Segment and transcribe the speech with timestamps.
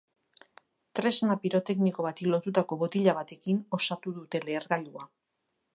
[0.99, 5.11] Tresna pirotekniko bati lotutako botila batekin osatu dute lehergailua.